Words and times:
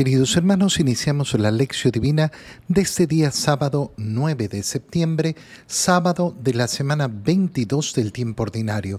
Queridos 0.00 0.34
hermanos, 0.34 0.80
iniciamos 0.80 1.34
la 1.34 1.50
lección 1.50 1.92
divina 1.92 2.32
de 2.68 2.80
este 2.80 3.06
día 3.06 3.30
sábado 3.30 3.92
9 3.98 4.48
de 4.48 4.62
septiembre, 4.62 5.36
sábado 5.66 6.34
de 6.40 6.54
la 6.54 6.68
semana 6.68 7.06
22 7.06 7.92
del 7.92 8.10
tiempo 8.10 8.44
ordinario. 8.44 8.98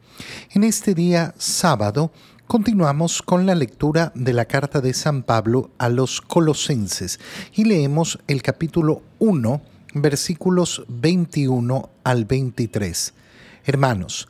En 0.51 0.63
este 0.63 0.93
día 0.93 1.33
sábado, 1.37 2.11
Continuamos 2.51 3.21
con 3.21 3.45
la 3.45 3.55
lectura 3.55 4.11
de 4.13 4.33
la 4.33 4.43
carta 4.43 4.81
de 4.81 4.93
San 4.93 5.23
Pablo 5.23 5.71
a 5.77 5.87
los 5.87 6.19
colosenses 6.19 7.17
y 7.53 7.63
leemos 7.63 8.19
el 8.27 8.41
capítulo 8.41 9.03
1, 9.19 9.61
versículos 9.93 10.83
21 10.89 11.89
al 12.03 12.25
23. 12.25 13.13
Hermanos, 13.63 14.27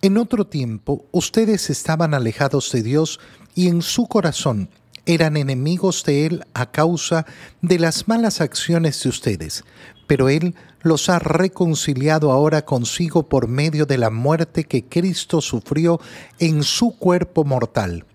en 0.00 0.16
otro 0.16 0.46
tiempo 0.46 1.06
ustedes 1.10 1.68
estaban 1.68 2.14
alejados 2.14 2.70
de 2.70 2.84
Dios 2.84 3.18
y 3.56 3.66
en 3.66 3.82
su 3.82 4.06
corazón 4.06 4.68
eran 5.04 5.36
enemigos 5.36 6.04
de 6.04 6.26
Él 6.26 6.46
a 6.54 6.70
causa 6.70 7.26
de 7.62 7.80
las 7.80 8.06
malas 8.06 8.40
acciones 8.40 9.02
de 9.02 9.08
ustedes, 9.08 9.64
pero 10.06 10.28
Él 10.28 10.54
los 10.86 11.08
ha 11.08 11.18
reconciliado 11.18 12.32
ahora 12.32 12.64
consigo 12.64 13.24
por 13.24 13.48
medio 13.48 13.84
de 13.84 13.98
la 13.98 14.10
muerte 14.10 14.64
que 14.64 14.84
Cristo 14.84 15.40
sufrió 15.40 16.00
en 16.38 16.62
su 16.62 16.96
cuerpo 16.96 17.44
mortal, 17.44 18.06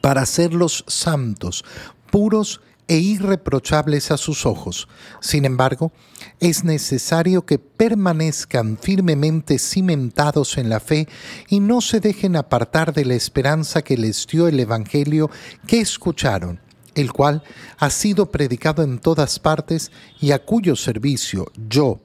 para 0.00 0.22
hacerlos 0.22 0.84
santos, 0.88 1.64
puros 2.10 2.60
e 2.88 2.98
irreprochables 2.98 4.10
a 4.10 4.16
sus 4.16 4.46
ojos. 4.46 4.88
Sin 5.20 5.44
embargo, 5.44 5.92
es 6.40 6.64
necesario 6.64 7.46
que 7.46 7.58
permanezcan 7.58 8.78
firmemente 8.80 9.58
cimentados 9.58 10.58
en 10.58 10.68
la 10.68 10.80
fe 10.80 11.08
y 11.48 11.60
no 11.60 11.80
se 11.80 12.00
dejen 12.00 12.36
apartar 12.36 12.92
de 12.92 13.04
la 13.04 13.14
esperanza 13.14 13.82
que 13.82 13.96
les 13.96 14.26
dio 14.26 14.48
el 14.48 14.60
Evangelio 14.60 15.30
que 15.66 15.80
escucharon, 15.80 16.60
el 16.94 17.12
cual 17.12 17.42
ha 17.78 17.90
sido 17.90 18.30
predicado 18.30 18.82
en 18.82 18.98
todas 18.98 19.38
partes 19.38 19.92
y 20.20 20.32
a 20.32 20.38
cuyo 20.44 20.76
servicio 20.76 21.50
yo, 21.68 22.00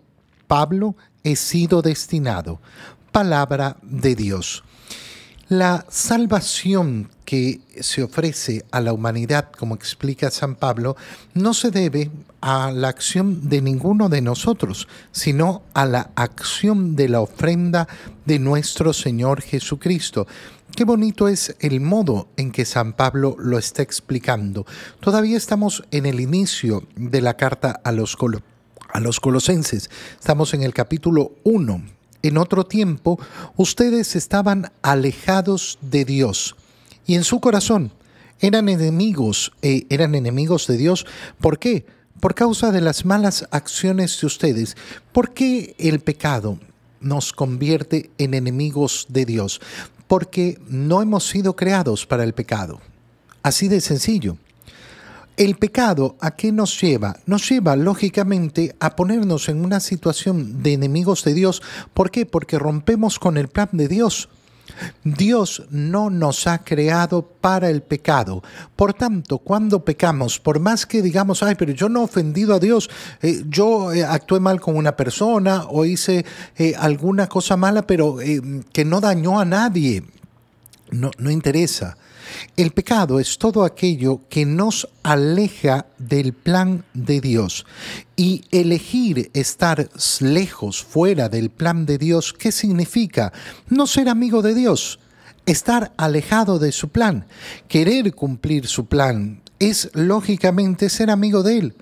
Pablo, 0.48 0.96
he 1.24 1.36
sido 1.36 1.82
destinado. 1.82 2.60
Palabra 3.12 3.78
de 3.82 4.16
Dios. 4.16 4.64
La 5.50 5.84
salvación 5.90 7.10
que 7.26 7.62
se 7.80 8.04
ofrece 8.04 8.66
a 8.70 8.82
la 8.82 8.94
humanidad, 8.94 9.50
como 9.52 9.74
explica 9.74 10.30
San 10.30 10.56
Pablo, 10.56 10.96
no 11.34 11.56
se 11.56 11.72
debe 11.72 12.12
a 12.40 12.72
la 12.72 12.90
acción 12.90 13.50
de 13.50 13.60
ninguno 13.60 14.10
de 14.10 14.22
nosotros, 14.22 14.88
sino 15.12 15.64
a 15.74 15.88
la 15.88 16.12
acción 16.14 16.96
de 16.96 17.10
la 17.10 17.22
ofrenda 17.22 17.88
de 18.26 18.38
nuestro 18.38 18.94
Señor 18.94 19.42
Jesucristo. 19.42 20.28
Qué 20.76 20.86
bonito 20.86 21.28
es 21.28 21.56
el 21.60 21.82
modo 21.82 22.30
en 22.38 22.52
que 22.52 22.66
San 22.66 22.94
Pablo 22.94 23.36
lo 23.38 23.58
está 23.58 23.82
explicando. 23.82 24.66
Todavía 25.00 25.38
estamos 25.38 25.84
en 25.92 26.06
el 26.06 26.20
inicio 26.20 26.88
de 26.96 27.22
la 27.22 27.36
carta 27.36 27.82
a 27.84 27.92
los, 27.92 28.18
a 28.94 29.00
los 29.00 29.20
colosenses. 29.20 29.90
Estamos 30.20 30.54
en 30.54 30.64
el 30.64 30.74
capítulo 30.74 31.34
1 31.44 32.00
en 32.22 32.38
otro 32.38 32.66
tiempo 32.66 33.20
ustedes 33.56 34.16
estaban 34.16 34.72
alejados 34.82 35.80
de 35.82 36.04
Dios 36.04 36.56
y 37.06 37.16
en 37.16 37.24
su 37.24 37.40
corazón 37.40 37.94
eran 38.42 38.70
enemigos, 38.70 39.54
eh, 39.62 39.86
eran 39.90 40.16
enemigos 40.16 40.68
de 40.68 40.78
Dios. 40.78 41.06
¿Por 41.40 41.60
qué? 41.60 41.86
Por 42.20 42.36
causa 42.36 42.72
de 42.72 42.82
las 42.82 43.06
malas 43.06 43.48
acciones 43.52 44.20
de 44.20 44.28
ustedes. 44.28 44.76
¿Por 45.12 45.34
qué 45.34 45.76
el 45.78 46.00
pecado 46.00 46.60
nos 47.00 47.32
convierte 47.32 48.12
en 48.18 48.34
enemigos 48.34 49.06
de 49.10 49.26
Dios? 49.26 49.62
Porque 50.10 50.60
no 50.68 51.02
hemos 51.02 51.26
sido 51.26 51.56
creados 51.56 52.06
para 52.06 52.26
el 52.26 52.34
pecado. 52.34 52.82
Así 53.44 53.70
de 53.70 53.80
sencillo. 53.80 54.36
El 55.38 55.56
pecado 55.56 56.18
a 56.20 56.32
qué 56.32 56.52
nos 56.52 56.82
lleva? 56.82 57.18
Nos 57.26 57.48
lleva 57.48 57.78
lógicamente 57.78 58.76
a 58.82 58.98
ponernos 58.98 59.48
en 59.48 59.64
una 59.64 59.80
situación 59.80 60.62
de 60.62 60.74
enemigos 60.74 61.24
de 61.24 61.34
Dios. 61.34 61.62
¿Por 61.94 62.12
qué? 62.12 62.26
Porque 62.26 62.60
rompemos 62.60 63.20
con 63.20 63.38
el 63.38 63.48
plan 63.48 63.70
de 63.72 63.88
Dios. 63.88 64.28
Dios 65.04 65.64
no 65.70 66.10
nos 66.10 66.48
ha 66.48 66.64
creado 66.64 67.22
para 67.22 67.70
el 67.70 67.82
pecado. 67.82 68.44
Por 68.76 68.94
tanto, 68.94 69.40
cuando 69.40 69.84
pecamos, 69.84 70.40
por 70.40 70.60
más 70.60 70.86
que 70.86 71.02
digamos, 71.02 71.44
ay, 71.44 71.56
pero 71.56 71.72
yo 71.72 71.90
no 71.90 72.02
he 72.02 72.04
ofendido 72.04 72.54
a 72.54 72.60
Dios, 72.60 72.90
eh, 73.22 73.44
yo 73.48 73.92
eh, 73.94 74.04
actué 74.04 74.40
mal 74.40 74.60
con 74.60 74.76
una 74.76 74.96
persona 74.96 75.66
o 75.70 75.86
hice 75.86 76.26
eh, 76.58 76.74
alguna 76.78 77.28
cosa 77.28 77.58
mala, 77.58 77.86
pero 77.86 78.18
que 78.72 78.86
no 78.86 79.02
dañó 79.02 79.40
a 79.40 79.46
nadie, 79.46 80.04
no, 80.92 81.12
no 81.18 81.32
interesa. 81.32 81.98
El 82.58 82.72
pecado 82.72 83.20
es 83.20 83.38
todo 83.38 83.64
aquello 83.64 84.22
que 84.30 84.46
nos 84.46 84.88
aleja 85.04 85.86
del 85.98 86.34
plan 86.34 86.86
de 86.94 87.22
Dios. 87.22 87.66
Y 88.16 88.44
elegir 88.52 89.32
estar 89.34 89.90
lejos, 90.20 90.84
fuera 90.84 91.30
del 91.30 91.50
plan 91.50 91.86
de 91.86 91.98
Dios, 91.98 92.34
¿qué 92.34 92.52
significa? 92.52 93.32
No 93.70 93.88
ser 93.88 94.10
amigo 94.10 94.42
de 94.42 94.56
Dios, 94.56 95.00
estar 95.46 95.94
alejado 95.98 96.60
de 96.60 96.72
su 96.72 96.90
plan, 96.90 97.26
querer 97.68 98.14
cumplir 98.14 98.68
su 98.68 98.86
plan, 98.86 99.42
es 99.60 99.90
lógicamente 99.94 100.90
ser 100.90 101.10
amigo 101.10 101.44
de 101.44 101.58
Él. 101.58 101.76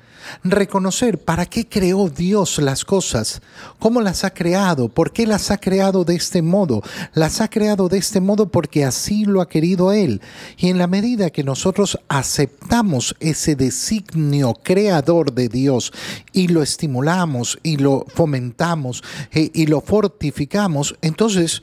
Reconocer 0.44 1.20
para 1.20 1.46
qué 1.46 1.70
creó 1.70 2.10
Dios 2.10 2.58
las 2.58 2.84
cosas, 2.84 3.42
cómo 3.80 4.02
las 4.02 4.24
ha 4.26 4.34
creado, 4.34 4.90
por 4.90 5.14
qué 5.14 5.26
las 5.26 5.52
ha 5.52 5.58
creado 5.58 6.04
de 6.04 6.16
este 6.16 6.42
modo. 6.42 6.82
Las 7.14 7.40
ha 7.40 7.50
creado 7.50 7.88
de 7.88 7.98
este 7.98 8.20
modo 8.20 8.50
porque 8.50 8.84
así 8.84 9.24
lo 9.24 9.42
ha 9.42 9.48
querido 9.48 9.94
Él. 9.94 10.22
Y 10.58 10.70
en 10.70 10.80
la 10.80 10.88
medida 10.88 11.30
que 11.30 11.44
nosotros 11.44 12.00
aceptamos 12.10 13.16
ese 13.20 13.56
designio 13.56 14.54
creador 14.64 15.32
de 15.34 15.48
Dios 15.48 15.94
y 16.34 16.50
lo 16.50 16.62
estimulamos 16.62 17.58
y 17.64 17.78
lo 17.78 18.06
fomentamos 18.14 19.04
eh, 19.32 19.50
y 19.54 19.68
lo 19.68 19.82
fortificamos, 19.82 20.96
entonces 21.02 21.62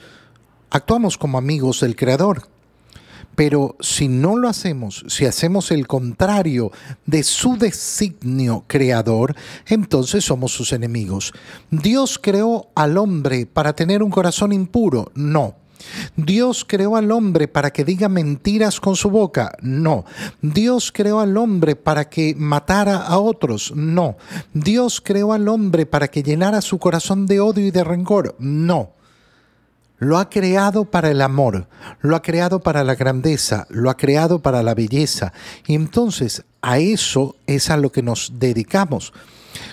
actuamos 0.70 1.18
como 1.18 1.36
amigos 1.38 1.80
del 1.80 1.96
Creador. 1.96 2.53
Pero 3.36 3.76
si 3.80 4.08
no 4.08 4.36
lo 4.36 4.48
hacemos, 4.48 5.04
si 5.08 5.26
hacemos 5.26 5.70
el 5.70 5.86
contrario 5.86 6.70
de 7.06 7.22
su 7.22 7.56
designio 7.56 8.64
creador, 8.66 9.34
entonces 9.66 10.24
somos 10.24 10.52
sus 10.52 10.72
enemigos. 10.72 11.32
Dios 11.70 12.18
creó 12.20 12.68
al 12.74 12.96
hombre 12.98 13.46
para 13.46 13.74
tener 13.74 14.02
un 14.02 14.10
corazón 14.10 14.52
impuro. 14.52 15.10
No. 15.14 15.56
Dios 16.16 16.64
creó 16.66 16.96
al 16.96 17.10
hombre 17.12 17.48
para 17.48 17.70
que 17.70 17.84
diga 17.84 18.08
mentiras 18.08 18.80
con 18.80 18.96
su 18.96 19.10
boca. 19.10 19.56
No. 19.60 20.04
Dios 20.40 20.92
creó 20.92 21.20
al 21.20 21.36
hombre 21.36 21.76
para 21.76 22.08
que 22.08 22.34
matara 22.36 22.96
a 22.96 23.18
otros. 23.18 23.72
No. 23.74 24.16
Dios 24.52 25.00
creó 25.00 25.32
al 25.32 25.48
hombre 25.48 25.86
para 25.86 26.08
que 26.08 26.22
llenara 26.22 26.62
su 26.62 26.78
corazón 26.78 27.26
de 27.26 27.40
odio 27.40 27.66
y 27.66 27.70
de 27.70 27.84
rencor. 27.84 28.34
No. 28.38 28.93
Lo 29.98 30.18
ha 30.18 30.28
creado 30.28 30.84
para 30.84 31.10
el 31.10 31.20
amor, 31.20 31.68
lo 32.00 32.16
ha 32.16 32.22
creado 32.22 32.60
para 32.60 32.82
la 32.84 32.94
grandeza, 32.94 33.66
lo 33.70 33.90
ha 33.90 33.96
creado 33.96 34.40
para 34.40 34.62
la 34.62 34.74
belleza. 34.74 35.32
Y 35.66 35.74
entonces 35.74 36.44
a 36.62 36.78
eso 36.78 37.36
es 37.46 37.70
a 37.70 37.76
lo 37.76 37.92
que 37.92 38.02
nos 38.02 38.32
dedicamos. 38.38 39.12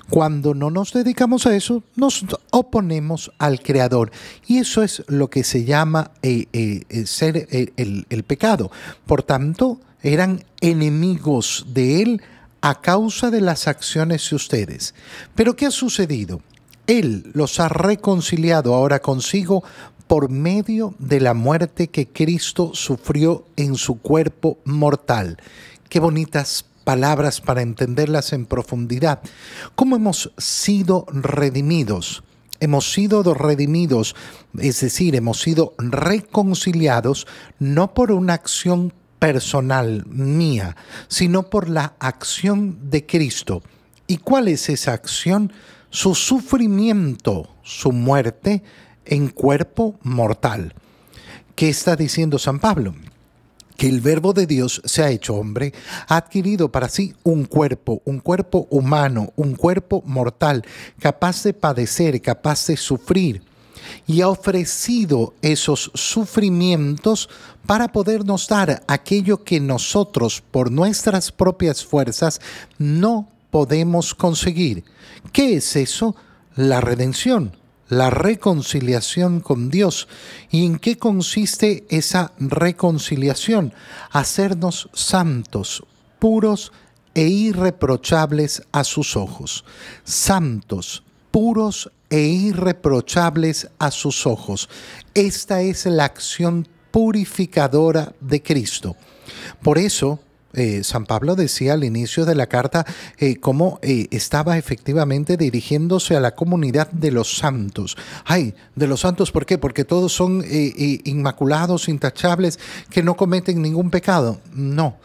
Cuando 0.10 0.54
no 0.54 0.70
nos 0.70 0.94
dedicamos 0.94 1.46
a 1.48 1.56
eso, 1.56 1.84
nos 1.96 2.26
oponemos 2.52 3.32
al 3.40 3.62
Creador. 3.62 4.12
Y 4.46 4.58
eso 4.58 4.84
es 4.84 5.04
lo 5.08 5.30
que 5.30 5.44
se 5.44 5.64
llama 5.64 6.12
eh, 6.22 6.46
eh, 6.54 6.84
eh, 6.90 7.06
ser 7.06 7.48
el, 7.50 8.06
el 8.10 8.24
pecado. 8.24 8.72
Por 9.06 9.24
tanto, 9.24 9.80
eran 10.04 10.44
enemigos 10.60 11.66
de 11.70 12.02
Él 12.02 12.22
a 12.62 12.82
causa 12.82 13.32
de 13.32 13.42
las 13.42 13.68
acciones 13.68 14.30
de 14.30 14.36
ustedes. 14.36 14.94
Pero 15.34 15.56
¿qué 15.56 15.66
ha 15.66 15.72
sucedido? 15.72 16.42
Él 16.88 17.32
los 17.34 17.60
ha 17.60 17.70
reconciliado 17.70 18.74
ahora 18.74 19.00
consigo 19.00 19.64
por 20.12 20.28
medio 20.28 20.94
de 21.00 21.22
la 21.22 21.34
muerte 21.34 21.88
que 21.88 22.06
Cristo 22.06 22.72
sufrió 22.74 23.46
en 23.56 23.76
su 23.76 24.02
cuerpo 24.02 24.58
mortal. 24.66 25.38
Qué 25.88 26.02
bonitas 26.02 26.66
palabras 26.84 27.40
para 27.40 27.62
entenderlas 27.62 28.34
en 28.34 28.46
profundidad. 28.46 29.22
¿Cómo 29.74 29.96
hemos 29.96 30.34
sido 30.38 31.06
redimidos? 31.14 32.26
Hemos 32.60 32.92
sido 32.92 33.24
redimidos, 33.34 34.18
es 34.60 34.82
decir, 34.82 35.16
hemos 35.16 35.40
sido 35.40 35.76
reconciliados 35.78 37.26
no 37.60 37.94
por 37.94 38.12
una 38.12 38.34
acción 38.34 38.92
personal 39.18 40.06
mía, 40.08 40.76
sino 41.08 41.44
por 41.44 41.70
la 41.70 41.94
acción 42.00 42.90
de 42.90 43.06
Cristo. 43.06 43.64
¿Y 44.08 44.18
cuál 44.18 44.50
es 44.50 44.68
esa 44.68 44.92
acción? 44.92 45.54
Su 45.90 46.16
sufrimiento, 46.16 47.48
su 47.64 47.94
muerte 47.94 48.62
en 49.06 49.28
cuerpo 49.30 50.00
mortal. 50.04 50.74
¿Qué 51.56 51.70
está 51.70 51.96
diciendo 51.96 52.40
San 52.40 52.60
Pablo? 52.60 52.96
que 53.82 53.90
el 53.90 54.00
verbo 54.00 54.32
de 54.32 54.46
Dios 54.46 54.80
se 54.86 55.02
ha 55.02 55.10
hecho 55.10 55.34
hombre, 55.34 55.74
ha 56.08 56.18
adquirido 56.18 56.72
para 56.72 56.88
sí 56.88 57.16
un 57.24 57.46
cuerpo, 57.46 58.04
un 58.06 58.20
cuerpo 58.20 58.68
humano, 58.70 59.34
un 59.36 59.56
cuerpo 59.56 60.04
mortal, 60.06 60.64
capaz 61.00 61.42
de 61.42 61.54
padecer, 61.54 62.22
capaz 62.22 62.68
de 62.68 62.78
sufrir, 62.78 63.42
y 64.06 64.22
ha 64.22 64.30
ofrecido 64.30 65.34
esos 65.42 65.90
sufrimientos 65.96 67.28
para 67.66 67.92
podernos 67.92 68.48
dar 68.48 68.84
aquello 68.88 69.44
que 69.44 69.60
nosotros, 69.60 70.44
por 70.52 70.72
nuestras 70.72 71.32
propias 71.32 71.84
fuerzas, 71.84 72.40
no 72.78 73.30
podemos 73.50 74.14
conseguir. 74.14 74.84
¿Qué 75.34 75.56
es 75.56 75.76
eso? 75.76 76.16
La 76.56 76.82
redención 76.82 77.58
la 77.92 78.10
reconciliación 78.10 79.42
con 79.42 79.70
Dios. 79.70 80.08
¿Y 80.50 80.66
en 80.66 80.80
qué 80.80 80.98
consiste 80.98 81.86
esa 81.90 82.32
reconciliación? 82.40 83.74
Hacernos 84.12 84.90
santos, 84.94 85.84
puros 86.18 86.72
e 87.14 87.28
irreprochables 87.28 88.64
a 88.72 88.86
sus 88.86 89.18
ojos. 89.18 89.66
Santos, 90.06 91.04
puros 91.32 91.92
e 92.10 92.22
irreprochables 92.22 93.68
a 93.78 93.92
sus 93.92 94.26
ojos. 94.26 94.70
Esta 95.14 95.62
es 95.62 95.86
la 95.86 96.06
acción 96.06 96.70
purificadora 96.92 98.14
de 98.22 98.42
Cristo. 98.42 98.96
Por 99.62 99.78
eso, 99.78 100.22
eh, 100.54 100.84
San 100.84 101.06
Pablo 101.06 101.36
decía 101.36 101.74
al 101.74 101.84
inicio 101.84 102.26
de 102.26 102.36
la 102.36 102.48
carta 102.48 102.86
eh, 103.18 103.38
cómo 103.38 103.80
eh, 103.82 104.08
estaba 104.12 104.58
efectivamente 104.58 105.38
dirigiéndose 105.38 106.16
a 106.16 106.20
la 106.20 106.36
comunidad 106.36 106.90
de 106.92 107.12
los 107.12 107.38
santos. 107.38 107.98
Ay, 108.26 108.54
de 108.76 108.88
los 108.88 109.02
santos, 109.02 109.32
¿por 109.32 109.46
qué? 109.46 109.58
Porque 109.58 109.86
todos 109.86 110.14
son 110.14 110.44
inmaculados, 111.06 111.88
intachables, 111.88 112.60
que 112.90 113.04
no 113.04 113.16
cometen 113.16 113.62
ningún 113.62 113.90
pecado. 113.90 114.42
No, 114.54 114.98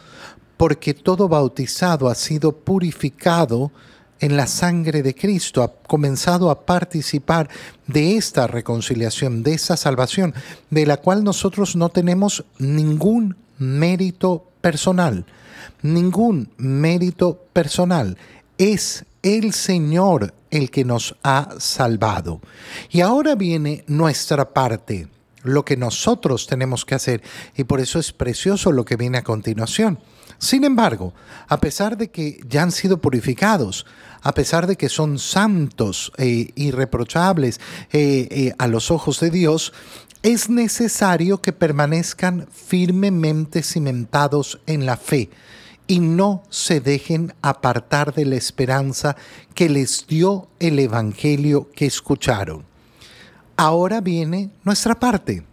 porque 0.57 0.93
todo 0.93 1.27
bautizado 1.27 2.09
ha 2.09 2.15
sido 2.15 2.51
purificado 2.51 3.71
en 4.19 4.35
la 4.35 4.47
sangre 4.47 5.03
de 5.03 5.13
Cristo, 5.13 5.61
ha 5.61 5.73
comenzado 5.73 6.49
a 6.49 6.65
participar 6.65 7.49
de 7.85 8.17
esta 8.17 8.47
reconciliación, 8.47 9.43
de 9.43 9.53
esa 9.53 9.77
salvación, 9.77 10.33
de 10.71 10.87
la 10.87 10.97
cual 10.97 11.23
nosotros 11.23 11.75
no 11.75 11.89
tenemos 11.89 12.43
ningún 12.57 13.37
mérito 13.59 14.49
personal 14.59 15.25
ningún 15.81 16.49
mérito 16.57 17.45
personal. 17.53 18.17
Es 18.57 19.05
el 19.21 19.53
Señor 19.53 20.33
el 20.51 20.71
que 20.71 20.85
nos 20.85 21.15
ha 21.23 21.49
salvado. 21.59 22.41
Y 22.89 23.01
ahora 23.01 23.35
viene 23.35 23.83
nuestra 23.87 24.53
parte, 24.53 25.07
lo 25.43 25.65
que 25.65 25.77
nosotros 25.77 26.47
tenemos 26.47 26.85
que 26.85 26.95
hacer. 26.95 27.21
Y 27.55 27.63
por 27.65 27.79
eso 27.79 27.99
es 27.99 28.11
precioso 28.11 28.71
lo 28.71 28.85
que 28.85 28.95
viene 28.95 29.17
a 29.17 29.23
continuación. 29.23 29.99
Sin 30.39 30.63
embargo, 30.63 31.13
a 31.47 31.59
pesar 31.59 31.97
de 31.97 32.09
que 32.09 32.39
ya 32.47 32.61
han 32.61 32.71
sido 32.71 32.99
purificados, 32.99 33.85
a 34.21 34.33
pesar 34.33 34.67
de 34.67 34.75
que 34.75 34.89
son 34.89 35.19
santos 35.19 36.11
e 36.17 36.51
irreprochables 36.55 37.59
eh, 37.91 38.27
eh, 38.29 38.53
a 38.57 38.67
los 38.67 38.91
ojos 38.91 39.19
de 39.19 39.31
Dios, 39.31 39.73
es 40.21 40.49
necesario 40.49 41.41
que 41.41 41.53
permanezcan 41.53 42.47
firmemente 42.51 43.63
cimentados 43.63 44.59
en 44.67 44.85
la 44.85 44.97
fe 44.97 45.29
y 45.87 45.99
no 45.99 46.43
se 46.49 46.81
dejen 46.81 47.33
apartar 47.41 48.13
de 48.13 48.25
la 48.25 48.35
esperanza 48.35 49.15
que 49.55 49.69
les 49.69 50.05
dio 50.07 50.49
el 50.59 50.79
Evangelio 50.79 51.71
que 51.71 51.85
escucharon. 51.85 52.65
Ahora 53.55 54.01
viene 54.01 54.51
nuestra 54.63 54.99
parte. 54.99 55.43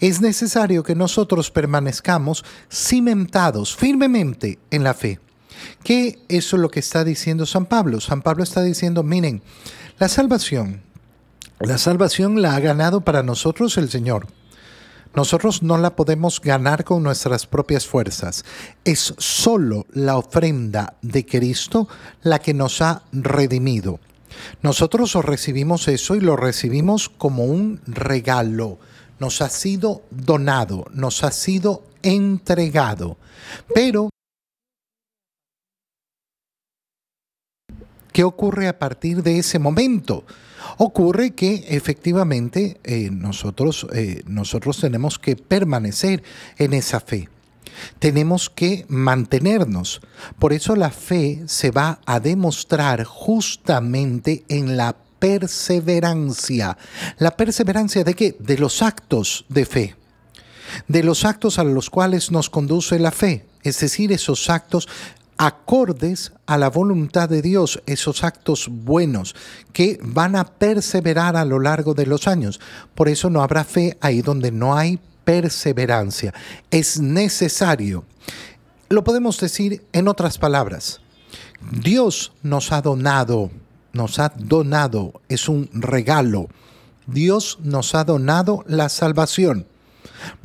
Es 0.00 0.20
necesario 0.20 0.82
que 0.82 0.94
nosotros 0.94 1.50
permanezcamos 1.50 2.44
cimentados 2.70 3.74
firmemente 3.74 4.58
en 4.70 4.84
la 4.84 4.94
fe. 4.94 5.18
¿Qué 5.82 6.18
es 6.28 6.52
lo 6.52 6.70
que 6.70 6.80
está 6.80 7.04
diciendo 7.04 7.46
San 7.46 7.66
Pablo? 7.66 8.00
San 8.00 8.22
Pablo 8.22 8.42
está 8.42 8.62
diciendo, 8.62 9.02
miren, 9.02 9.42
la 9.98 10.08
salvación, 10.08 10.82
la 11.60 11.78
salvación 11.78 12.42
la 12.42 12.56
ha 12.56 12.60
ganado 12.60 13.02
para 13.02 13.22
nosotros 13.22 13.76
el 13.78 13.88
Señor. 13.88 14.26
Nosotros 15.14 15.62
no 15.62 15.76
la 15.76 15.94
podemos 15.94 16.40
ganar 16.40 16.84
con 16.84 17.02
nuestras 17.02 17.46
propias 17.46 17.86
fuerzas. 17.86 18.44
Es 18.84 19.14
solo 19.18 19.86
la 19.92 20.16
ofrenda 20.16 20.94
de 21.02 21.26
Cristo 21.26 21.88
la 22.22 22.38
que 22.38 22.54
nos 22.54 22.80
ha 22.80 23.02
redimido. 23.12 24.00
Nosotros 24.62 25.14
recibimos 25.14 25.88
eso 25.88 26.14
y 26.16 26.20
lo 26.20 26.36
recibimos 26.36 27.10
como 27.10 27.44
un 27.44 27.80
regalo. 27.86 28.78
Nos 29.18 29.42
ha 29.42 29.50
sido 29.50 30.02
donado, 30.10 30.86
nos 30.92 31.22
ha 31.24 31.30
sido 31.30 31.84
entregado. 32.02 33.18
Pero, 33.74 34.08
¿qué 38.12 38.24
ocurre 38.24 38.68
a 38.68 38.78
partir 38.78 39.22
de 39.22 39.38
ese 39.38 39.58
momento? 39.58 40.24
Ocurre 40.78 41.32
que 41.32 41.64
efectivamente 41.68 42.80
eh, 42.84 43.10
nosotros, 43.10 43.86
eh, 43.92 44.22
nosotros 44.26 44.80
tenemos 44.80 45.18
que 45.18 45.36
permanecer 45.36 46.22
en 46.58 46.74
esa 46.74 47.00
fe. 47.00 47.28
Tenemos 47.98 48.50
que 48.50 48.84
mantenernos. 48.88 50.00
Por 50.38 50.52
eso 50.52 50.76
la 50.76 50.90
fe 50.90 51.42
se 51.46 51.70
va 51.70 52.00
a 52.04 52.20
demostrar 52.20 53.04
justamente 53.04 54.44
en 54.48 54.76
la 54.76 54.96
perseverancia. 55.18 56.76
¿La 57.18 57.36
perseverancia 57.36 58.04
de 58.04 58.14
qué? 58.14 58.36
De 58.38 58.58
los 58.58 58.82
actos 58.82 59.44
de 59.48 59.66
fe. 59.66 59.96
De 60.88 61.02
los 61.02 61.24
actos 61.24 61.58
a 61.58 61.64
los 61.64 61.90
cuales 61.90 62.30
nos 62.30 62.50
conduce 62.50 62.98
la 62.98 63.10
fe. 63.10 63.46
Es 63.62 63.78
decir, 63.80 64.10
esos 64.12 64.50
actos 64.50 64.88
acordes 65.36 66.32
a 66.46 66.58
la 66.58 66.70
voluntad 66.70 67.28
de 67.28 67.42
Dios, 67.42 67.82
esos 67.86 68.24
actos 68.24 68.68
buenos 68.70 69.34
que 69.72 69.98
van 70.02 70.36
a 70.36 70.44
perseverar 70.44 71.36
a 71.36 71.44
lo 71.44 71.58
largo 71.58 71.94
de 71.94 72.06
los 72.06 72.28
años. 72.28 72.60
Por 72.94 73.08
eso 73.08 73.30
no 73.30 73.42
habrá 73.42 73.64
fe 73.64 73.96
ahí 74.00 74.22
donde 74.22 74.52
no 74.52 74.76
hay 74.76 74.98
perseverancia. 75.24 76.32
Es 76.70 77.00
necesario. 77.00 78.04
Lo 78.88 79.04
podemos 79.04 79.38
decir 79.40 79.84
en 79.92 80.08
otras 80.08 80.38
palabras. 80.38 81.00
Dios 81.70 82.32
nos 82.42 82.72
ha 82.72 82.82
donado, 82.82 83.50
nos 83.92 84.18
ha 84.18 84.32
donado, 84.36 85.20
es 85.28 85.48
un 85.48 85.70
regalo. 85.72 86.48
Dios 87.06 87.58
nos 87.62 87.94
ha 87.94 88.04
donado 88.04 88.64
la 88.66 88.88
salvación, 88.88 89.66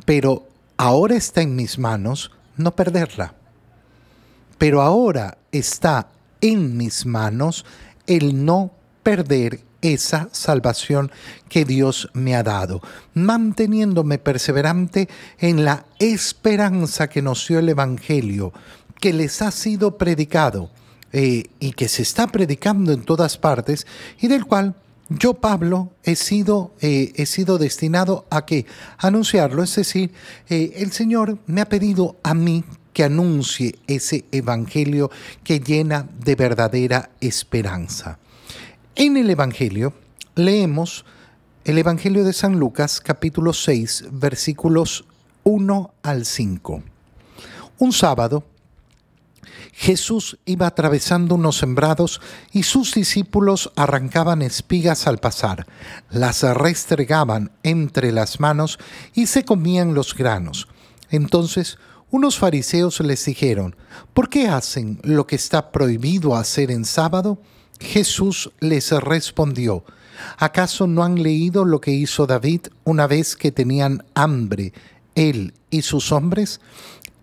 pero 0.04 0.48
ahora 0.76 1.16
está 1.16 1.42
en 1.42 1.54
mis 1.54 1.78
manos 1.78 2.32
no 2.56 2.74
perderla 2.74 3.37
pero 4.58 4.82
ahora 4.82 5.38
está 5.52 6.08
en 6.40 6.76
mis 6.76 7.06
manos 7.06 7.64
el 8.06 8.44
no 8.44 8.72
perder 9.02 9.60
esa 9.80 10.28
salvación 10.32 11.10
que 11.48 11.64
Dios 11.64 12.10
me 12.12 12.34
ha 12.34 12.42
dado, 12.42 12.82
manteniéndome 13.14 14.18
perseverante 14.18 15.08
en 15.38 15.64
la 15.64 15.86
esperanza 15.98 17.08
que 17.08 17.22
nos 17.22 17.46
dio 17.46 17.60
el 17.60 17.68
Evangelio, 17.68 18.52
que 19.00 19.12
les 19.12 19.40
ha 19.40 19.52
sido 19.52 19.96
predicado 19.96 20.70
eh, 21.12 21.44
y 21.60 21.72
que 21.72 21.88
se 21.88 22.02
está 22.02 22.26
predicando 22.26 22.92
en 22.92 23.04
todas 23.04 23.38
partes 23.38 23.86
y 24.20 24.26
del 24.26 24.44
cual 24.44 24.74
yo, 25.10 25.34
Pablo, 25.34 25.92
he 26.02 26.16
sido, 26.16 26.74
eh, 26.82 27.12
he 27.16 27.24
sido 27.24 27.56
destinado 27.56 28.26
a 28.28 28.44
que 28.44 28.66
anunciarlo, 28.98 29.62
es 29.62 29.74
decir, 29.74 30.12
eh, 30.50 30.72
el 30.76 30.92
Señor 30.92 31.38
me 31.46 31.62
ha 31.62 31.68
pedido 31.68 32.16
a 32.22 32.34
mí 32.34 32.62
que 32.98 33.04
anuncie 33.04 33.78
ese 33.86 34.24
evangelio 34.32 35.08
que 35.44 35.60
llena 35.60 36.08
de 36.18 36.34
verdadera 36.34 37.10
esperanza. 37.20 38.18
En 38.96 39.16
el 39.16 39.30
evangelio 39.30 39.92
leemos 40.34 41.04
el 41.64 41.78
evangelio 41.78 42.24
de 42.24 42.32
San 42.32 42.58
Lucas 42.58 43.00
capítulo 43.00 43.52
6 43.52 44.06
versículos 44.10 45.04
1 45.44 45.94
al 46.02 46.26
5. 46.26 46.82
Un 47.78 47.92
sábado, 47.92 48.42
Jesús 49.74 50.36
iba 50.44 50.66
atravesando 50.66 51.36
unos 51.36 51.56
sembrados 51.56 52.20
y 52.50 52.64
sus 52.64 52.94
discípulos 52.94 53.70
arrancaban 53.76 54.42
espigas 54.42 55.06
al 55.06 55.18
pasar, 55.18 55.68
las 56.10 56.42
restregaban 56.42 57.52
entre 57.62 58.10
las 58.10 58.40
manos 58.40 58.80
y 59.14 59.28
se 59.28 59.44
comían 59.44 59.94
los 59.94 60.16
granos. 60.16 60.66
Entonces 61.10 61.78
unos 62.10 62.38
fariseos 62.38 63.00
les 63.00 63.24
dijeron, 63.24 63.76
¿por 64.14 64.28
qué 64.28 64.48
hacen 64.48 64.98
lo 65.02 65.26
que 65.26 65.36
está 65.36 65.70
prohibido 65.70 66.36
hacer 66.36 66.70
en 66.70 66.84
sábado? 66.84 67.38
Jesús 67.80 68.50
les 68.60 68.90
respondió, 68.92 69.84
¿acaso 70.38 70.86
no 70.86 71.04
han 71.04 71.22
leído 71.22 71.64
lo 71.64 71.80
que 71.80 71.92
hizo 71.92 72.26
David 72.26 72.68
una 72.84 73.06
vez 73.06 73.36
que 73.36 73.52
tenían 73.52 74.04
hambre, 74.14 74.72
él 75.14 75.54
y 75.70 75.82
sus 75.82 76.12
hombres? 76.12 76.60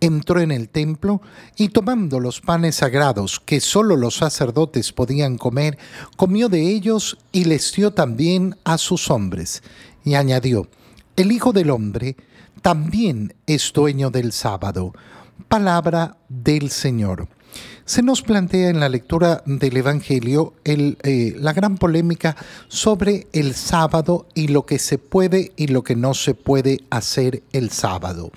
entró 0.02 0.40
en 0.42 0.52
el 0.52 0.70
templo 0.70 1.22
y 1.58 1.70
tomando 1.70 2.20
los 2.20 2.42
panes 2.42 2.76
sagrados 2.76 3.40
que 3.40 3.60
sólo 3.60 3.96
los 3.96 4.18
sacerdotes 4.18 4.92
podían 4.92 5.38
comer, 5.38 5.78
comió 6.16 6.50
de 6.50 6.70
ellos 6.70 7.18
y 7.32 7.46
les 7.46 7.74
dio 7.74 7.92
también 7.92 8.56
a 8.64 8.78
sus 8.78 9.10
hombres. 9.10 9.64
Y 10.04 10.16
añadió, 10.16 10.68
el 11.16 11.32
Hijo 11.32 11.54
del 11.54 11.70
Hombre 11.70 12.18
también 12.62 13.36
es 13.48 13.72
dueño 13.74 14.10
del 14.10 14.32
sábado. 14.32 14.94
Palabra 15.48 16.18
del 16.30 16.70
Señor 16.70 17.28
se 17.86 18.02
nos 18.02 18.24
plantea 18.24 18.70
en 18.70 18.80
la 18.80 18.90
lectura 18.90 19.44
del 19.46 19.78
Evangelio 19.78 20.56
eh, 20.64 21.36
la 21.38 21.54
gran 21.54 21.78
polémica 21.78 22.36
sobre 22.68 23.28
el 23.32 23.54
sábado 23.54 24.28
y 24.34 24.48
lo 24.48 24.66
que 24.66 24.80
se 24.80 24.98
puede 24.98 25.52
y 25.56 25.68
lo 25.68 25.84
que 25.84 25.96
no 25.96 26.16
se 26.16 26.34
puede 26.34 26.80
hacer 26.90 27.44
el 27.54 27.70
sábado. 27.70 28.32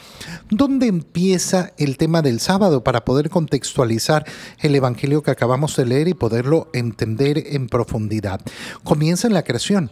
¿Dónde 0.51 0.87
empieza 0.87 1.73
el 1.79 1.97
tema 1.97 2.21
del 2.21 2.41
sábado 2.41 2.85
para 2.85 3.07
poder 3.07 3.31
contextualizar 3.31 4.27
el 4.61 4.75
Evangelio 4.75 5.23
que 5.23 5.31
acabamos 5.31 5.77
de 5.77 5.87
leer 5.87 6.09
y 6.09 6.15
poderlo 6.15 6.69
entender 6.75 7.43
en 7.47 7.69
profundidad? 7.69 8.43
Comienza 8.85 9.29
en 9.29 9.35
la 9.35 9.45
creación. 9.45 9.91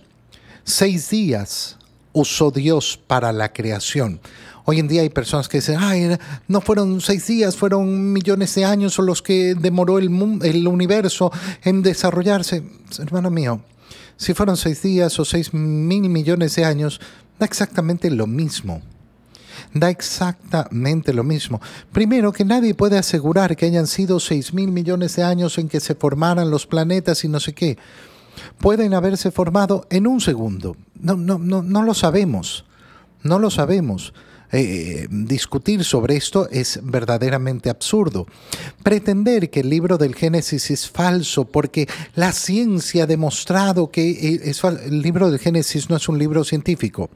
Seis 0.65 1.09
días 1.09 1.79
usó 2.17 2.51
Dios 2.51 2.99
para 3.07 3.31
la 3.31 3.53
creación. 3.53 4.21
Hoy 4.65 4.81
en 4.81 4.89
día 4.89 5.03
hay 5.03 5.11
personas 5.11 5.49
que 5.49 5.59
dicen, 5.59 5.77
ay, 5.79 6.17
no 6.49 6.63
fueron 6.63 7.03
seis 7.03 7.27
días, 7.27 7.57
fueron 7.57 8.13
millones 8.13 8.55
de 8.55 8.65
años 8.65 8.99
los 8.99 9.21
que 9.21 9.55
demoró 9.55 9.99
el, 9.99 10.11
el 10.43 10.67
universo 10.67 11.31
en 11.63 11.83
desarrollarse. 11.83 12.65
Hermano 12.99 13.31
mío, 13.31 13.61
si 14.17 14.33
fueron 14.33 14.57
seis 14.57 14.83
días 14.83 15.21
o 15.21 15.27
seis 15.27 15.53
mil 15.53 16.09
millones 16.09 16.57
de 16.57 16.65
años, 16.65 17.01
da 17.39 17.45
exactamente 17.45 18.11
lo 18.11 18.27
mismo. 18.27 18.81
Da 19.75 19.91
exactamente 19.91 21.13
lo 21.13 21.23
mismo. 21.23 21.61
Primero, 21.93 22.33
que 22.33 22.47
nadie 22.47 22.75
puede 22.75 22.97
asegurar 22.97 23.57
que 23.57 23.67
hayan 23.67 23.87
sido 23.87 24.21
seis 24.21 24.55
mil 24.55 24.73
millones 24.73 25.17
de 25.17 25.23
años 25.23 25.59
en 25.59 25.69
que 25.69 25.81
se 25.81 25.95
formaran 25.95 26.51
los 26.51 26.67
planetas 26.67 27.25
y 27.25 27.29
no 27.29 27.41
sé 27.41 27.53
qué. 27.53 27.77
Pueden 28.59 28.95
haberse 28.95 29.31
formado 29.31 29.87
en 29.91 30.07
un 30.07 30.21
segundo. 30.21 30.77
No, 31.01 31.17
no, 31.17 31.39
no, 31.39 31.63
no 31.63 31.83
lo 31.83 31.95
sabemos. 31.95 32.65
No 33.23 33.39
lo 33.39 33.51
sabemos. 33.51 34.13
Eh, 34.53 35.09
discutir 35.11 35.83
sobre 35.83 36.17
esto 36.17 36.49
es 36.51 36.79
verdaderamente 36.83 37.69
absurdo. 37.69 38.27
Pretender 38.83 39.51
que 39.51 39.61
el 39.61 39.71
libro 39.71 39.99
del 39.99 40.15
Génesis 40.15 40.71
es 40.71 40.89
falso 40.89 41.47
porque 41.47 41.89
la 42.15 42.33
ciencia 42.33 43.05
ha 43.05 43.07
demostrado 43.07 43.91
que 43.91 44.09
eh, 44.11 44.41
es 44.45 44.63
el 44.63 45.03
libro 45.03 45.31
del 45.31 45.41
Génesis 45.41 45.91
no 45.91 45.97
es 45.97 46.09
un 46.09 46.19
libro 46.19 46.45
científico. 46.45 47.11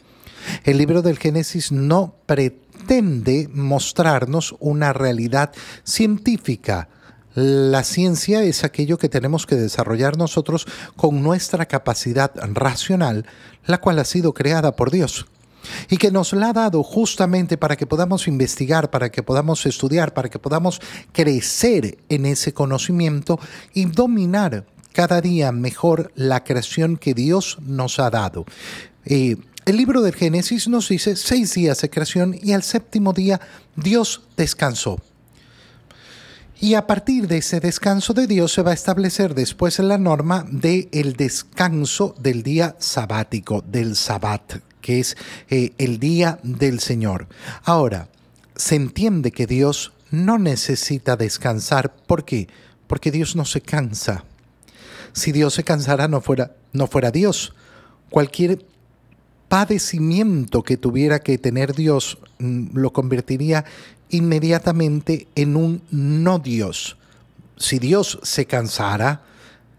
El 0.65 0.79
libro 0.79 1.03
del 1.03 1.19
Génesis 1.19 1.71
no 1.71 2.15
pretende 2.27 3.49
mostrarnos 3.53 4.57
una 4.59 4.93
realidad 4.93 5.53
científica. 5.85 6.89
La 7.35 7.85
ciencia 7.85 8.43
es 8.43 8.65
aquello 8.65 8.99
que 8.99 9.09
tenemos 9.09 9.47
que 9.47 9.57
desarrollar 9.57 10.17
nosotros 10.17 10.67
con 10.97 11.23
nuestra 11.23 11.67
capacidad 11.67 12.33
racional, 12.55 13.27
la 13.67 13.79
cual 13.79 13.99
ha 14.01 14.05
sido 14.05 14.35
creada 14.35 14.75
por 14.75 14.91
Dios 14.91 15.27
y 15.89 15.97
que 15.97 16.11
nos 16.11 16.33
la 16.33 16.51
ha 16.51 16.53
dado 16.53 16.83
justamente 16.83 17.57
para 17.57 17.77
que 17.77 17.87
podamos 17.87 18.27
investigar, 18.29 18.91
para 18.91 19.11
que 19.11 19.23
podamos 19.23 19.65
estudiar, 19.67 20.15
para 20.15 20.29
que 20.29 20.39
podamos 20.39 20.81
crecer 21.13 21.99
en 22.09 22.27
ese 22.27 22.53
conocimiento 22.53 23.39
y 23.75 23.85
dominar 23.85 24.65
cada 24.93 25.21
día 25.21 25.53
mejor 25.53 26.13
la 26.15 26.43
creación 26.45 26.97
que 26.97 27.15
Dios 27.15 27.59
nos 27.61 27.99
ha 27.99 28.11
dado. 28.11 28.45
El 29.05 29.77
libro 29.77 30.03
del 30.03 30.15
Génesis 30.15 30.69
nos 30.69 30.89
dice 30.89 31.17
seis 31.17 31.55
días 31.55 31.81
de 31.81 31.91
creación 31.91 32.37
y 32.41 32.53
al 32.53 32.63
séptimo 32.63 33.13
día 33.13 33.41
Dios 33.77 34.23
descansó. 34.37 35.01
Y 36.63 36.75
a 36.75 36.87
partir 36.87 37.27
de 37.27 37.39
ese 37.39 37.59
descanso 37.59 38.13
de 38.13 38.27
Dios 38.27 38.53
se 38.53 38.61
va 38.61 38.73
a 38.73 38.75
establecer 38.75 39.35
después 39.35 39.79
la 39.79 39.97
norma 39.97 40.45
del 40.51 40.91
el 40.93 41.15
descanso 41.15 42.15
del 42.21 42.43
día 42.43 42.77
sabático, 42.79 43.65
del 43.67 43.97
sabbat, 43.97 44.57
que 44.83 45.01
es 45.01 45.17
eh, 45.49 45.73
el 45.79 45.99
día 45.99 46.39
del 46.43 46.81
Señor. 46.81 47.29
Ahora, 47.65 48.09
se 48.57 48.75
entiende 48.75 49.33
que 49.33 49.47
Dios 49.47 49.93
no 50.11 50.39
necesita 50.39 51.17
descansar. 51.17 51.95
¿Por 51.95 52.27
qué? 52.27 52.49
Porque 52.87 53.11
Dios 53.11 53.37
no 53.37 53.47
se 53.47 53.63
cansa. 53.63 54.25
Si 55.15 55.33
Dios 55.33 55.55
se 55.55 55.65
cansara, 55.65 56.09
no 56.09 56.21
fuera, 56.21 56.57
no 56.75 56.87
fuera 56.89 57.11
Dios. 57.11 57.55
Cualquier 58.11 58.67
padecimiento 59.51 60.63
que 60.63 60.77
tuviera 60.77 61.19
que 61.19 61.37
tener 61.37 61.75
Dios 61.75 62.19
mm, 62.39 62.79
lo 62.79 62.93
convertiría 62.93 63.65
inmediatamente 64.09 65.27
en 65.35 65.57
un 65.57 65.83
no 65.91 66.39
Dios. 66.39 66.97
Si 67.57 67.81
Dios 67.81 68.21
se 68.23 68.47
cansara, 68.47 69.23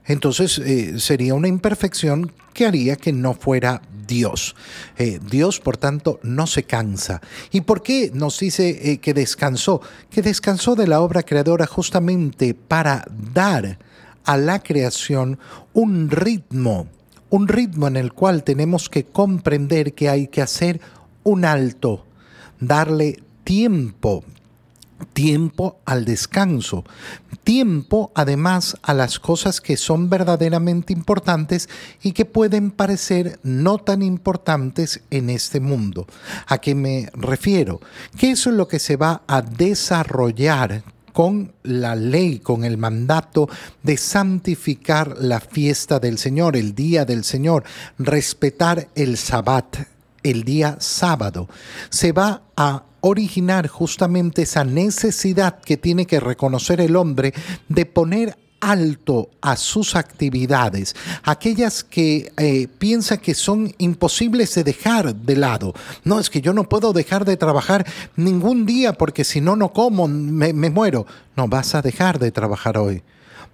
entonces 0.05 0.59
eh, 0.59 0.99
sería 0.99 1.35
una 1.35 1.47
imperfección 1.47 2.33
que 2.53 2.65
haría 2.65 2.97
que 2.97 3.13
no 3.13 3.33
fuera 3.33 3.81
Dios. 4.05 4.57
Eh, 4.97 5.19
Dios, 5.25 5.61
por 5.61 5.77
tanto, 5.77 6.19
no 6.21 6.47
se 6.47 6.63
cansa. 6.63 7.21
¿Y 7.51 7.61
por 7.61 7.81
qué 7.81 8.11
nos 8.13 8.39
dice 8.39 8.91
eh, 8.91 8.97
que 8.97 9.13
descansó? 9.13 9.81
Que 10.09 10.21
descansó 10.21 10.75
de 10.75 10.87
la 10.87 10.99
obra 10.99 11.23
creadora 11.23 11.65
justamente 11.65 12.53
para 12.53 13.05
dar 13.33 13.79
a 14.25 14.35
la 14.35 14.61
creación 14.61 15.39
un 15.71 16.11
ritmo, 16.11 16.87
un 17.31 17.47
ritmo 17.47 17.87
en 17.87 17.95
el 17.97 18.13
cual 18.13 18.43
tenemos 18.43 18.89
que 18.89 19.05
comprender 19.05 19.93
que 19.93 20.09
hay 20.09 20.27
que 20.27 20.41
hacer 20.41 20.79
un 21.23 21.45
alto, 21.45 22.05
darle 22.59 23.23
tiempo, 23.43 24.23
tiempo 25.13 25.79
al 25.85 26.03
descanso, 26.05 26.83
tiempo 27.43 28.11
además 28.15 28.77
a 28.83 28.93
las 28.93 29.17
cosas 29.17 29.61
que 29.61 29.77
son 29.77 30.09
verdaderamente 30.09 30.93
importantes 30.93 31.69
y 32.03 32.11
que 32.11 32.25
pueden 32.25 32.69
parecer 32.69 33.39
no 33.43 33.77
tan 33.77 34.03
importantes 34.03 35.01
en 35.09 35.29
este 35.29 35.61
mundo. 35.61 36.07
¿A 36.47 36.57
qué 36.57 36.75
me 36.75 37.09
refiero? 37.13 37.79
Que 38.17 38.31
eso 38.31 38.49
es 38.49 38.57
lo 38.57 38.67
que 38.67 38.79
se 38.79 38.97
va 38.97 39.23
a 39.25 39.41
desarrollar 39.41 40.83
con 41.13 41.53
la 41.63 41.95
ley, 41.95 42.39
con 42.39 42.63
el 42.63 42.77
mandato 42.77 43.49
de 43.83 43.97
santificar 43.97 45.17
la 45.19 45.39
fiesta 45.39 45.99
del 45.99 46.17
Señor, 46.17 46.55
el 46.55 46.75
día 46.75 47.05
del 47.05 47.23
Señor, 47.23 47.63
respetar 47.97 48.89
el 48.95 49.17
sabbat, 49.17 49.77
el 50.23 50.43
día 50.43 50.77
sábado. 50.79 51.47
Se 51.89 52.11
va 52.11 52.43
a 52.55 52.83
originar 53.01 53.67
justamente 53.67 54.43
esa 54.43 54.63
necesidad 54.63 55.59
que 55.59 55.77
tiene 55.77 56.05
que 56.05 56.19
reconocer 56.19 56.79
el 56.81 56.95
hombre 56.95 57.33
de 57.67 57.85
poner 57.85 58.37
alto 58.61 59.29
a 59.41 59.57
sus 59.57 59.95
actividades, 59.95 60.95
aquellas 61.23 61.83
que 61.83 62.31
eh, 62.37 62.67
piensa 62.79 63.17
que 63.17 63.33
son 63.33 63.73
imposibles 63.79 64.55
de 64.55 64.63
dejar 64.63 65.13
de 65.13 65.35
lado. 65.35 65.73
No, 66.03 66.19
es 66.19 66.29
que 66.29 66.41
yo 66.41 66.53
no 66.53 66.69
puedo 66.69 66.93
dejar 66.93 67.25
de 67.25 67.35
trabajar 67.35 67.85
ningún 68.15 68.65
día 68.65 68.93
porque 68.93 69.23
si 69.25 69.41
no, 69.41 69.55
no 69.55 69.73
como, 69.73 70.07
me, 70.07 70.53
me 70.53 70.69
muero. 70.69 71.05
No, 71.35 71.47
vas 71.47 71.75
a 71.75 71.81
dejar 71.81 72.19
de 72.19 72.31
trabajar 72.31 72.77
hoy 72.77 73.03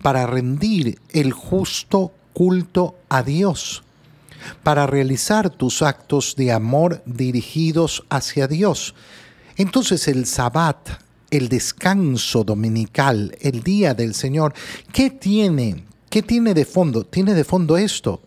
para 0.02 0.28
rendir 0.28 1.00
el 1.12 1.32
justo 1.32 2.12
culto 2.34 2.96
a 3.10 3.24
Dios 3.24 3.84
para 4.64 4.88
realizar 4.88 5.50
tus 5.50 5.82
actos 5.82 6.36
de 6.36 6.52
amor 6.52 7.02
dirigidos 7.06 8.04
hacia 8.10 8.48
Dios. 8.48 8.94
Entonces 9.56 10.08
el 10.08 10.26
sabbat, 10.26 10.78
el 11.30 11.50
descanso 11.50 12.44
dominical, 12.44 13.36
el 13.42 13.64
día 13.64 13.94
del 13.94 14.14
Señor, 14.14 14.54
¿qué 14.92 15.10
tiene? 15.10 15.84
¿Qué 16.10 16.22
tiene 16.22 16.54
de 16.54 16.66
fondo? 16.66 17.06
Tiene 17.06 17.34
de 17.34 17.44
fondo 17.44 17.78
esto, 17.78 18.22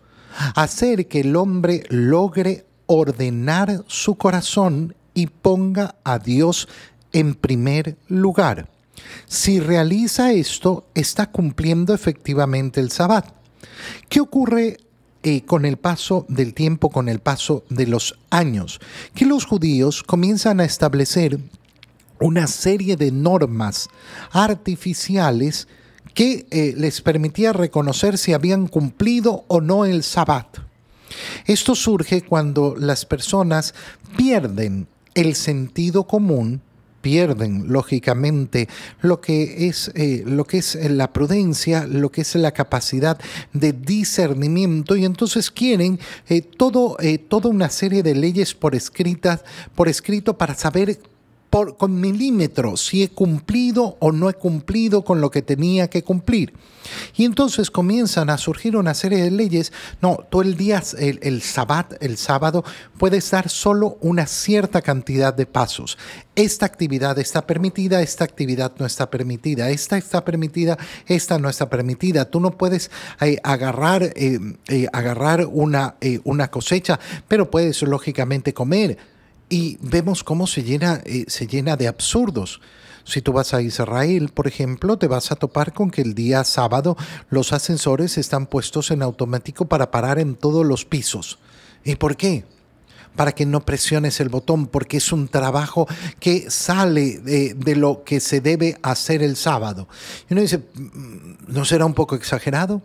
hacer 0.55 1.07
que 1.07 1.21
el 1.21 1.35
hombre 1.35 1.83
logre 1.89 2.65
ordenar 2.85 3.83
su 3.87 4.15
corazón 4.15 4.95
y 5.13 5.27
ponga 5.27 5.95
a 6.03 6.19
Dios 6.19 6.67
en 7.11 7.35
primer 7.35 7.97
lugar. 8.07 8.69
Si 9.25 9.59
realiza 9.59 10.31
esto, 10.31 10.85
está 10.93 11.31
cumpliendo 11.31 11.93
efectivamente 11.93 12.79
el 12.79 12.91
sabbat. 12.91 13.33
¿Qué 14.09 14.19
ocurre 14.19 14.77
eh, 15.23 15.43
con 15.45 15.65
el 15.65 15.77
paso 15.77 16.25
del 16.29 16.53
tiempo, 16.53 16.89
con 16.89 17.07
el 17.07 17.19
paso 17.19 17.63
de 17.69 17.85
los 17.85 18.17
años, 18.31 18.79
que 19.13 19.25
los 19.25 19.45
judíos 19.45 20.01
comienzan 20.01 20.59
a 20.59 20.65
establecer 20.65 21.39
una 22.21 22.47
serie 22.47 22.95
de 22.95 23.11
normas 23.11 23.89
artificiales 24.31 25.67
que 26.13 26.45
eh, 26.51 26.73
les 26.77 27.01
permitía 27.01 27.53
reconocer 27.53 28.17
si 28.17 28.33
habían 28.33 28.67
cumplido 28.67 29.45
o 29.47 29.61
no 29.61 29.85
el 29.85 30.03
sabbat. 30.03 30.57
Esto 31.45 31.75
surge 31.75 32.21
cuando 32.21 32.75
las 32.77 33.05
personas 33.05 33.73
pierden 34.15 34.87
el 35.13 35.35
sentido 35.35 36.05
común 36.05 36.61
pierden 37.01 37.73
lógicamente 37.73 38.69
lo 39.01 39.21
que 39.21 39.67
es 39.67 39.91
eh, 39.95 40.23
lo 40.23 40.45
que 40.45 40.59
es 40.59 40.75
la 40.75 41.11
prudencia, 41.11 41.87
lo 41.87 42.11
que 42.11 42.21
es 42.21 42.35
la 42.35 42.51
capacidad 42.51 43.19
de 43.53 43.73
discernimiento 43.73 44.95
y 44.95 45.05
entonces 45.05 45.49
quieren 45.49 45.99
eh, 46.29 46.41
todo, 46.43 46.97
toda 47.27 47.49
una 47.49 47.69
serie 47.69 48.03
de 48.03 48.13
leyes 48.13 48.53
por 48.53 48.75
escritas, 48.75 49.43
por 49.73 49.89
escrito 49.89 50.37
para 50.37 50.53
saber 50.53 50.99
por, 51.51 51.77
con 51.77 51.99
milímetros 51.99 52.83
si 52.87 53.03
he 53.03 53.09
cumplido 53.09 53.97
o 53.99 54.11
no 54.11 54.29
he 54.29 54.33
cumplido 54.33 55.03
con 55.03 55.21
lo 55.21 55.29
que 55.29 55.43
tenía 55.43 55.89
que 55.89 56.03
cumplir. 56.03 56.53
Y 57.15 57.25
entonces 57.25 57.69
comienzan 57.69 58.29
a 58.29 58.37
surgir 58.37 58.75
una 58.75 58.93
serie 58.93 59.21
de 59.21 59.31
leyes. 59.31 59.71
No, 60.01 60.17
todo 60.29 60.41
el 60.41 60.55
día, 60.55 60.81
el, 60.97 61.19
el, 61.21 61.43
el 61.99 62.17
sábado, 62.17 62.63
puedes 62.97 63.29
dar 63.29 63.49
solo 63.49 63.97
una 64.01 64.25
cierta 64.25 64.81
cantidad 64.81 65.33
de 65.33 65.45
pasos. 65.45 65.97
Esta 66.35 66.65
actividad 66.65 67.19
está 67.19 67.45
permitida, 67.45 68.01
esta 68.01 68.23
actividad 68.23 68.71
no 68.79 68.85
está 68.85 69.11
permitida, 69.11 69.69
esta 69.69 69.97
está 69.97 70.23
permitida, 70.23 70.77
esta 71.05 71.37
no 71.37 71.49
está 71.49 71.69
permitida. 71.69 72.25
Tú 72.25 72.39
no 72.39 72.51
puedes 72.51 72.89
eh, 73.19 73.37
agarrar, 73.43 74.03
eh, 74.03 74.39
eh, 74.69 74.87
agarrar 74.93 75.45
una, 75.45 75.95
una 76.23 76.49
cosecha, 76.49 76.97
pero 77.27 77.51
puedes 77.51 77.81
lógicamente 77.81 78.53
comer. 78.53 79.10
Y 79.51 79.77
vemos 79.81 80.23
cómo 80.23 80.47
se 80.47 80.63
llena, 80.63 81.03
se 81.27 81.45
llena 81.45 81.75
de 81.75 81.89
absurdos. 81.89 82.61
Si 83.03 83.21
tú 83.21 83.33
vas 83.33 83.53
a 83.53 83.61
Israel, 83.61 84.29
por 84.29 84.47
ejemplo, 84.47 84.97
te 84.97 85.07
vas 85.07 85.29
a 85.29 85.35
topar 85.35 85.73
con 85.73 85.91
que 85.91 86.01
el 86.01 86.13
día 86.13 86.45
sábado 86.45 86.95
los 87.29 87.51
ascensores 87.51 88.17
están 88.17 88.45
puestos 88.45 88.91
en 88.91 89.01
automático 89.01 89.65
para 89.65 89.91
parar 89.91 90.19
en 90.19 90.35
todos 90.35 90.65
los 90.65 90.85
pisos. 90.85 91.37
¿Y 91.83 91.95
por 91.95 92.15
qué? 92.15 92.45
Para 93.17 93.33
que 93.33 93.45
no 93.45 93.65
presiones 93.65 94.21
el 94.21 94.29
botón, 94.29 94.67
porque 94.67 94.97
es 94.97 95.11
un 95.11 95.27
trabajo 95.27 95.85
que 96.21 96.49
sale 96.49 97.17
de, 97.17 97.75
lo 97.75 98.05
que 98.05 98.21
se 98.21 98.39
debe 98.39 98.77
hacer 98.83 99.21
el 99.21 99.35
sábado. 99.35 99.89
Y 100.29 100.33
uno 100.33 100.43
dice, 100.43 100.59
mm, 100.59 101.33
¿no 101.47 101.65
será 101.65 101.85
un 101.85 101.93
poco 101.93 102.15
exagerado? 102.15 102.81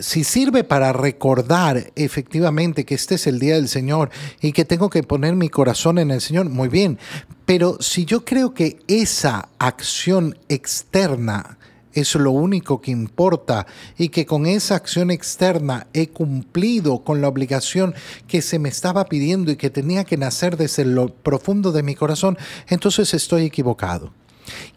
Si 0.00 0.24
sirve 0.24 0.64
para 0.64 0.92
recordar 0.92 1.92
efectivamente 1.96 2.84
que 2.84 2.94
este 2.94 3.16
es 3.16 3.26
el 3.26 3.38
día 3.38 3.54
del 3.54 3.68
Señor 3.68 4.10
y 4.40 4.52
que 4.52 4.64
tengo 4.64 4.90
que 4.90 5.02
poner 5.02 5.36
mi 5.36 5.48
corazón 5.48 5.98
en 5.98 6.10
el 6.10 6.20
Señor, 6.20 6.48
muy 6.48 6.68
bien. 6.68 6.98
Pero 7.46 7.76
si 7.80 8.04
yo 8.04 8.24
creo 8.24 8.54
que 8.54 8.78
esa 8.86 9.48
acción 9.58 10.38
externa 10.48 11.58
es 11.92 12.14
lo 12.14 12.30
único 12.30 12.80
que 12.80 12.90
importa 12.90 13.66
y 13.98 14.10
que 14.10 14.26
con 14.26 14.46
esa 14.46 14.76
acción 14.76 15.10
externa 15.10 15.86
he 15.92 16.08
cumplido 16.08 17.00
con 17.00 17.20
la 17.20 17.28
obligación 17.28 17.94
que 18.28 18.42
se 18.42 18.58
me 18.58 18.68
estaba 18.68 19.06
pidiendo 19.06 19.50
y 19.50 19.56
que 19.56 19.70
tenía 19.70 20.04
que 20.04 20.16
nacer 20.16 20.56
desde 20.56 20.84
lo 20.84 21.08
profundo 21.08 21.72
de 21.72 21.82
mi 21.82 21.94
corazón, 21.94 22.38
entonces 22.68 23.14
estoy 23.14 23.46
equivocado. 23.46 24.12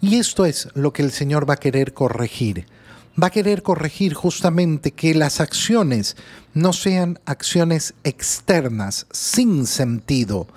Y 0.02 0.18
esto 0.18 0.46
es 0.46 0.68
lo 0.74 0.94
que 0.94 1.04
el 1.04 1.12
Señor 1.12 1.50
va 1.50 1.56
a 1.56 1.60
querer 1.60 1.94
corregir 1.94 2.66
va 3.22 3.28
a 3.28 3.32
querer 3.32 3.62
corregir 3.62 4.14
justamente 4.14 4.92
que 4.92 5.14
las 5.14 5.40
acciones 5.40 6.16
no 6.54 6.74
sean 6.74 7.20
acciones 7.26 7.94
externas, 8.04 9.06
sin 9.12 9.68
sentido, 9.68 10.48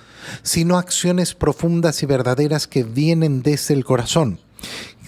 sino 0.43 0.79
acciones 0.79 1.35
profundas 1.35 2.03
y 2.03 2.07
verdaderas 2.07 2.67
que 2.67 2.83
vienen 2.83 3.43
desde 3.43 3.75
el 3.75 3.85
corazón. 3.85 4.41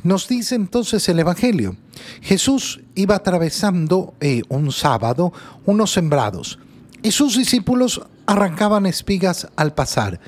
Nos 0.04 0.28
dice 0.28 0.54
entonces 0.54 1.08
el 1.08 1.18
Evangelio, 1.18 1.76
Jesús 2.22 2.80
iba 2.94 3.16
atravesando 3.16 4.14
eh, 4.20 4.42
un 4.48 4.70
sábado 4.70 5.32
unos 5.64 5.92
sembrados 5.92 6.58
y 7.02 7.10
sus 7.10 7.36
discípulos 7.36 8.02
arrancaban 8.28 8.84
espigas 8.84 9.48
al 9.56 9.72
pasar. 9.72 10.20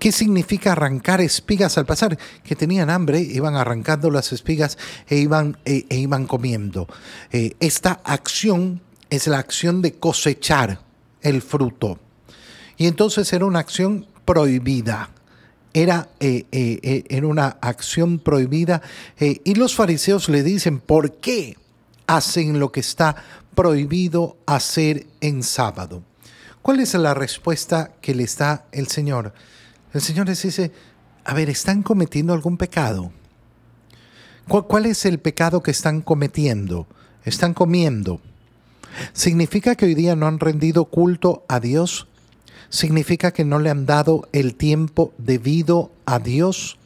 ¿Qué 0.00 0.10
significa 0.10 0.72
arrancar 0.72 1.20
espigas 1.20 1.78
al 1.78 1.86
pasar? 1.86 2.18
Que 2.42 2.56
tenían 2.56 2.90
hambre, 2.90 3.20
iban 3.20 3.54
arrancando 3.54 4.10
las 4.10 4.32
espigas 4.32 4.76
e 5.08 5.18
iban, 5.18 5.56
e, 5.64 5.86
e 5.88 5.96
iban 5.98 6.26
comiendo. 6.26 6.88
Eh, 7.30 7.54
esta 7.60 8.00
acción 8.04 8.82
es 9.08 9.28
la 9.28 9.38
acción 9.38 9.82
de 9.82 9.94
cosechar 9.94 10.80
el 11.22 11.40
fruto. 11.42 12.00
Y 12.76 12.88
entonces 12.88 13.32
era 13.32 13.44
una 13.44 13.60
acción 13.60 14.08
prohibida. 14.24 15.10
Era, 15.72 16.08
eh, 16.18 16.46
eh, 16.50 17.04
era 17.08 17.28
una 17.28 17.56
acción 17.60 18.18
prohibida. 18.18 18.82
y 19.20 19.54
los 19.54 19.76
fariseos 19.76 20.28
le 20.28 20.42
dicen, 20.42 20.80
¿por 20.80 21.18
qué 21.18 21.56
hacen 22.08 22.58
lo 22.58 22.72
que 22.72 22.80
está 22.80 23.14
prohibido 23.54 24.38
hacer 24.44 25.06
en 25.20 25.44
sábado? 25.44 26.02
¿Cuál 26.64 26.80
es 26.80 26.94
la 26.94 27.12
respuesta 27.12 27.92
que 28.00 28.14
les 28.14 28.38
da 28.38 28.64
el 28.72 28.88
Señor? 28.88 29.34
El 29.92 30.00
Señor 30.00 30.28
les 30.28 30.40
dice, 30.40 30.72
a 31.22 31.34
ver, 31.34 31.50
¿están 31.50 31.82
cometiendo 31.82 32.32
algún 32.32 32.56
pecado? 32.56 33.12
¿Cuál, 34.48 34.86
es 34.86 35.04
el 35.04 35.18
pecado 35.18 35.62
que 35.62 35.70
están 35.70 36.00
cometiendo? 36.00 36.86
Están 37.26 37.52
comiendo. 37.52 38.18
¿Significa 39.12 39.74
que 39.74 39.84
hoy 39.84 39.94
día 39.94 40.16
no 40.16 40.26
han 40.26 40.40
rendido 40.40 40.86
culto 40.86 41.44
a 41.48 41.60
Dios? 41.60 42.06
¿Significa 42.70 43.30
que 43.30 43.44
no 43.44 43.58
le 43.58 43.68
han 43.68 43.84
dado 43.84 44.26
el 44.32 44.54
tiempo 44.54 45.12
debido 45.18 45.92
a 46.06 46.18
Dios? 46.18 46.78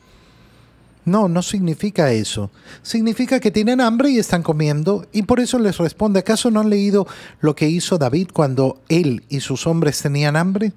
No, 1.09 1.29
no 1.29 1.43
significa 1.43 2.13
eso. 2.13 2.51
Significa 2.83 3.41
que 3.41 3.51
tienen 3.51 3.81
hambre 3.81 4.11
y 4.11 4.19
están 4.19 4.43
comiendo 4.43 5.07
y 5.13 5.23
por 5.23 5.41
eso 5.41 5.59
les 5.59 5.79
responde, 5.79 6.21
¿acaso 6.21 6.51
no 6.51 6.61
han 6.61 6.71
leído 6.71 7.07
lo 7.41 7.57
que 7.57 7.69
hizo 7.69 7.99
David 7.99 8.29
cuando 8.33 8.81
él 8.89 9.25
y 9.29 9.41
sus 9.41 9.67
hombres 9.67 10.01
tenían 10.01 10.37
hambre? 10.37 10.73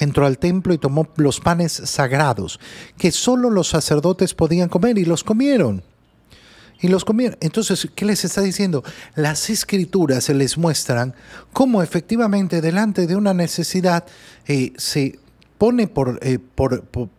entró 0.00 0.26
al 0.26 0.38
templo 0.38 0.74
y 0.74 0.78
tomó 0.78 1.08
los 1.16 1.40
panes 1.40 1.72
sagrados, 1.72 2.58
que 2.98 3.12
solo 3.12 3.50
los 3.50 3.68
sacerdotes 3.68 4.34
podían 4.34 4.68
comer, 4.68 4.98
y 4.98 5.04
los 5.04 5.22
comieron. 5.22 5.82
Y 6.80 6.88
los 6.88 7.04
comieron. 7.04 7.36
Entonces, 7.40 7.86
¿qué 7.94 8.06
les 8.06 8.24
está 8.24 8.40
diciendo? 8.40 8.82
Las 9.14 9.50
escrituras 9.50 10.24
se 10.24 10.34
les 10.34 10.56
muestran 10.56 11.14
cómo 11.52 11.82
efectivamente 11.82 12.62
delante 12.62 13.06
de 13.06 13.14
una 13.14 13.34
necesidad 13.34 14.06
eh, 14.46 14.72
se 14.78 15.18
pone 15.60 15.92
eh, 16.22 16.38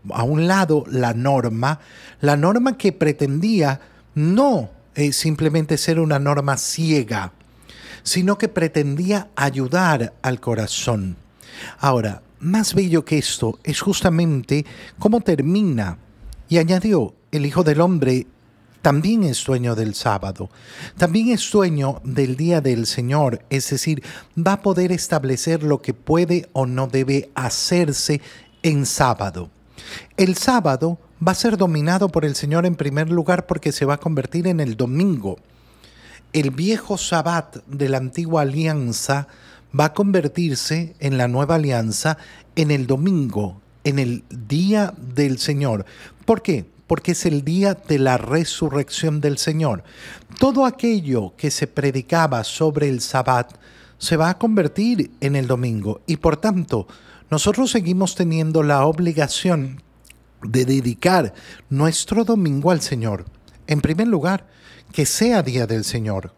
a 0.09 0.23
un 0.23 0.47
lado 0.47 0.83
la 0.89 1.13
norma, 1.13 1.79
la 2.21 2.35
norma 2.35 2.75
que 2.75 2.91
pretendía 2.91 3.79
no 4.15 4.71
eh, 4.95 5.13
simplemente 5.13 5.77
ser 5.77 5.99
una 5.99 6.17
norma 6.17 6.57
ciega, 6.57 7.33
sino 8.01 8.39
que 8.39 8.47
pretendía 8.47 9.29
ayudar 9.35 10.13
al 10.23 10.39
corazón. 10.39 11.17
Ahora, 11.79 12.23
más 12.39 12.73
bello 12.73 13.05
que 13.05 13.19
esto 13.19 13.59
es 13.63 13.79
justamente 13.79 14.65
cómo 14.97 15.21
termina. 15.21 15.99
Y 16.49 16.57
añadió, 16.57 17.13
el 17.31 17.45
Hijo 17.45 17.63
del 17.63 17.79
Hombre 17.79 18.25
también 18.81 19.23
es 19.23 19.43
dueño 19.45 19.75
del 19.75 19.93
sábado, 19.93 20.49
también 20.97 21.29
es 21.29 21.49
dueño 21.51 22.01
del 22.03 22.35
día 22.35 22.61
del 22.61 22.85
Señor, 22.85 23.43
es 23.49 23.69
decir, 23.69 24.03
va 24.35 24.53
a 24.53 24.61
poder 24.61 24.91
establecer 24.91 25.63
lo 25.63 25.81
que 25.81 25.93
puede 25.93 26.49
o 26.53 26.65
no 26.65 26.87
debe 26.87 27.29
hacerse 27.35 28.21
en 28.63 28.85
sábado. 28.85 29.49
El 30.17 30.35
sábado 30.35 30.99
va 31.25 31.33
a 31.33 31.35
ser 31.35 31.57
dominado 31.57 32.09
por 32.09 32.25
el 32.25 32.35
Señor 32.35 32.65
en 32.65 32.75
primer 32.75 33.09
lugar 33.09 33.45
porque 33.45 33.71
se 33.71 33.85
va 33.85 33.95
a 33.95 33.99
convertir 33.99 34.47
en 34.47 34.59
el 34.59 34.75
domingo. 34.75 35.37
El 36.33 36.51
viejo 36.51 36.97
sabbat 36.97 37.57
de 37.67 37.89
la 37.89 37.97
antigua 37.97 38.41
alianza 38.41 39.27
va 39.77 39.85
a 39.85 39.93
convertirse 39.93 40.95
en 40.99 41.17
la 41.17 41.27
nueva 41.27 41.55
alianza 41.55 42.17
en 42.55 42.71
el 42.71 42.87
domingo, 42.87 43.61
en 43.83 43.99
el 43.99 44.23
día 44.29 44.93
del 44.97 45.37
Señor. 45.39 45.85
¿Por 46.25 46.41
qué? 46.41 46.65
Porque 46.91 47.13
es 47.13 47.25
el 47.25 47.45
día 47.45 47.73
de 47.73 47.99
la 47.99 48.17
resurrección 48.17 49.21
del 49.21 49.37
Señor. 49.37 49.85
Todo 50.39 50.65
aquello 50.65 51.33
que 51.37 51.49
se 51.49 51.65
predicaba 51.65 52.43
sobre 52.43 52.89
el 52.89 52.99
sabbat 52.99 53.49
se 53.97 54.17
va 54.17 54.29
a 54.29 54.37
convertir 54.37 55.09
en 55.21 55.37
el 55.37 55.47
domingo 55.47 56.01
y 56.05 56.17
por 56.17 56.35
tanto 56.35 56.87
nosotros 57.29 57.71
seguimos 57.71 58.15
teniendo 58.15 58.61
la 58.61 58.85
obligación 58.85 59.81
de 60.43 60.65
dedicar 60.65 61.33
nuestro 61.69 62.25
domingo 62.25 62.71
al 62.71 62.81
Señor. 62.81 63.23
En 63.67 63.79
primer 63.79 64.09
lugar, 64.09 64.49
que 64.91 65.05
sea 65.05 65.43
día 65.43 65.67
del 65.67 65.85
Señor, 65.85 66.35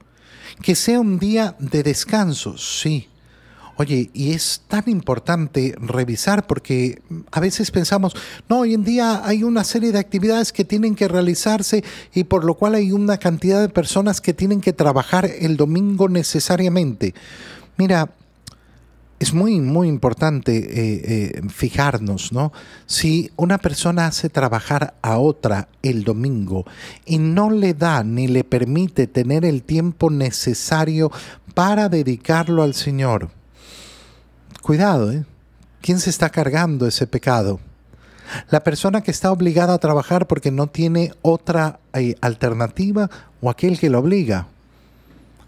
que 0.62 0.76
sea 0.76 1.00
un 1.00 1.18
día 1.18 1.56
de 1.58 1.82
descanso, 1.82 2.60
sí, 2.60 3.10
Oye, 3.76 4.12
y 4.14 4.34
es 4.34 4.62
tan 4.68 4.84
importante 4.88 5.76
revisar 5.80 6.46
porque 6.46 7.02
a 7.32 7.40
veces 7.40 7.72
pensamos, 7.72 8.16
no, 8.48 8.60
hoy 8.60 8.76
en 8.76 8.84
día 8.84 9.26
hay 9.26 9.44
una 9.44 9.64
serie 9.64 9.92
de 9.92 10.00
actividades 10.00 10.54
que 10.54 10.64
tienen 10.64 10.94
que 10.94 11.08
realizarse 11.08 11.84
y 12.14 12.26
por 12.26 12.44
lo 12.44 12.54
cual 12.54 12.76
hay 12.76 12.92
una 12.92 13.18
cantidad 13.18 13.62
de 13.62 13.70
personas 13.70 14.22
que 14.22 14.34
tienen 14.34 14.62
que 14.62 14.74
trabajar 14.74 15.26
el 15.26 15.58
domingo 15.58 16.08
necesariamente. 16.08 17.16
Mira, 17.78 18.12
es 19.24 19.34
muy, 19.34 19.60
muy 19.60 19.88
importante 19.88 20.56
eh, 20.58 21.38
eh, 21.38 21.42
fijarnos, 21.50 22.32
¿no? 22.32 22.52
Si 22.86 23.32
una 23.38 23.58
persona 23.58 24.06
hace 24.06 24.30
trabajar 24.30 24.96
a 25.02 25.18
otra 25.18 25.70
el 25.82 26.04
domingo 26.04 26.66
y 27.06 27.18
no 27.18 27.50
le 27.50 27.74
da 27.74 28.04
ni 28.04 28.28
le 28.28 28.44
permite 28.44 29.08
tener 29.08 29.46
el 29.46 29.64
tiempo 29.64 30.12
necesario 30.12 31.12
para 31.56 31.90
dedicarlo 31.90 32.64
al 32.64 32.74
Señor, 32.74 33.30
Cuidado, 34.64 35.12
¿eh? 35.12 35.26
¿Quién 35.82 36.00
se 36.00 36.10
está 36.10 36.30
cargando 36.30 36.88
ese 36.88 37.06
pecado? 37.06 37.60
La 38.50 38.64
persona 38.64 39.02
que 39.02 39.12
está 39.12 39.30
obligada 39.30 39.74
a 39.74 39.78
trabajar 39.78 40.26
porque 40.26 40.52
no 40.52 40.68
tiene 40.68 41.12
otra 41.22 41.82
eh, 41.92 42.16
alternativa 42.22 43.10
o 43.42 43.50
aquel 43.50 43.78
que 43.78 43.90
lo 43.90 44.00
obliga. 44.00 44.48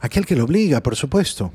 Aquel 0.01 0.25
que 0.25 0.35
lo 0.35 0.43
obliga, 0.43 0.83
por 0.83 0.97
supuesto. 0.97 1.53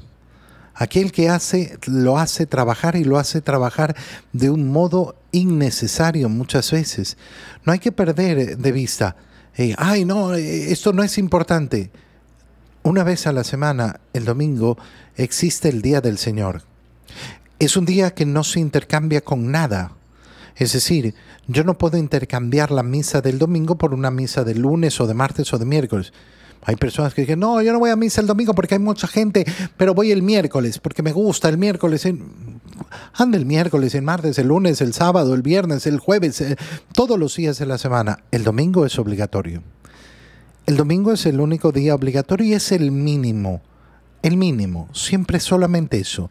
Aquel 0.75 1.12
que 1.12 1.29
hace, 1.29 1.79
lo 1.85 2.16
hace 2.16 2.46
trabajar 2.46 2.96
y 2.96 3.05
lo 3.05 3.18
hace 3.18 3.42
trabajar 3.42 3.94
de 4.33 4.49
un 4.49 4.73
modo 4.73 5.14
innecesario 5.31 6.31
muchas 6.31 6.70
veces. 6.70 7.18
No 7.66 7.75
hay 7.75 7.79
que 7.79 7.92
perder 7.92 8.57
de 8.57 8.73
vista, 8.73 9.16
eh, 9.59 9.75
ay 9.77 10.07
no, 10.07 10.33
eh, 10.33 10.73
esto 10.73 10.94
no 10.94 11.03
es 11.03 11.18
importante. 11.18 11.90
Una 12.85 13.05
vez 13.05 13.27
a 13.27 13.33
la 13.33 13.44
semana, 13.44 14.01
el 14.14 14.25
domingo, 14.25 14.79
existe 15.14 15.68
el 15.68 15.83
Día 15.83 16.01
del 16.01 16.16
Señor. 16.16 16.62
Es 17.61 17.77
un 17.77 17.85
día 17.85 18.14
que 18.14 18.25
no 18.25 18.42
se 18.42 18.59
intercambia 18.59 19.20
con 19.20 19.53
nada. 19.53 19.92
Es 20.57 20.73
decir, 20.73 21.14
yo 21.46 21.62
no 21.62 21.77
puedo 21.77 21.99
intercambiar 21.99 22.70
la 22.70 22.83
misa 22.83 23.20
del 23.20 23.38
domingo 23.38 23.77
por 23.77 23.92
una 23.92 24.11
misa 24.11 24.44
de 24.44 24.55
lunes 24.55 24.99
o 24.99 25.07
de 25.07 25.12
martes 25.12 25.53
o 25.53 25.59
de 25.59 25.66
miércoles. 25.66 26.11
Hay 26.62 26.77
personas 26.77 27.12
que 27.12 27.20
dicen, 27.20 27.38
no, 27.38 27.61
yo 27.61 27.75
no 27.75 27.79
voy 27.79 27.90
a 27.90 27.96
misa 27.96 28.23
el 28.23 28.27
domingo 28.27 28.55
porque 28.55 28.77
hay 28.77 28.79
mucha 28.79 29.07
gente, 29.07 29.44
pero 29.77 29.92
voy 29.92 30.11
el 30.11 30.23
miércoles 30.23 30.79
porque 30.79 31.03
me 31.03 31.12
gusta 31.12 31.51
el 31.51 31.59
miércoles. 31.59 32.09
Anda 33.12 33.37
el 33.37 33.44
miércoles, 33.44 33.94
el 33.94 34.03
martes, 34.03 34.38
el 34.38 34.49
lunes, 34.49 34.81
el 34.81 34.94
sábado, 34.94 35.35
el 35.35 35.42
viernes, 35.42 35.87
el 35.87 35.99
jueves, 35.99 36.40
eh, 36.40 36.57
todos 36.94 37.18
los 37.18 37.37
días 37.37 37.59
de 37.59 37.66
la 37.66 37.77
semana. 37.77 38.20
El 38.31 38.42
domingo 38.42 38.87
es 38.87 38.99
obligatorio. 38.99 39.62
El 40.64 40.79
domingo 40.79 41.12
es 41.12 41.27
el 41.27 41.38
único 41.40 41.73
día 41.73 41.94
obligatorio 41.94 42.46
y 42.46 42.55
es 42.55 42.73
el 42.73 42.90
mínimo. 42.90 43.61
El 44.23 44.38
mínimo, 44.38 44.88
siempre 44.92 45.40
solamente 45.40 45.99
eso. 45.99 46.31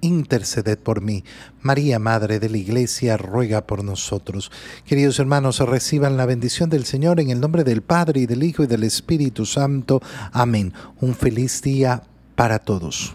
interceded 0.00 0.78
por 0.78 1.00
mí. 1.00 1.24
María, 1.62 1.98
Madre 1.98 2.40
de 2.40 2.48
la 2.48 2.58
Iglesia, 2.58 3.16
ruega 3.16 3.66
por 3.66 3.84
nosotros. 3.84 4.50
Queridos 4.86 5.18
hermanos, 5.18 5.60
reciban 5.60 6.16
la 6.16 6.26
bendición 6.26 6.70
del 6.70 6.84
Señor 6.84 7.20
en 7.20 7.30
el 7.30 7.40
nombre 7.40 7.64
del 7.64 7.82
Padre 7.82 8.20
y 8.20 8.26
del 8.26 8.42
Hijo 8.42 8.62
y 8.64 8.66
del 8.66 8.84
Espíritu 8.84 9.46
Santo. 9.46 10.00
Amén. 10.32 10.72
Un 11.00 11.14
feliz 11.14 11.62
día 11.62 12.02
para 12.34 12.58
todos. 12.58 13.14